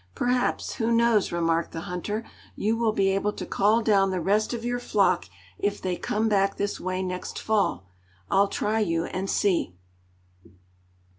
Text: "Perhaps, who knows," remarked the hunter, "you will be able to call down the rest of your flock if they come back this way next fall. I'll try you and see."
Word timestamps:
"Perhaps, 0.15 0.77
who 0.77 0.91
knows," 0.91 1.31
remarked 1.31 1.73
the 1.73 1.81
hunter, 1.81 2.25
"you 2.55 2.75
will 2.75 2.91
be 2.91 3.09
able 3.09 3.31
to 3.33 3.45
call 3.45 3.83
down 3.83 4.09
the 4.09 4.19
rest 4.19 4.51
of 4.51 4.65
your 4.65 4.79
flock 4.79 5.25
if 5.59 5.79
they 5.79 5.95
come 5.95 6.27
back 6.27 6.57
this 6.57 6.79
way 6.79 7.03
next 7.03 7.37
fall. 7.37 7.85
I'll 8.27 8.47
try 8.47 8.79
you 8.79 9.05
and 9.05 9.29
see." 9.29 9.75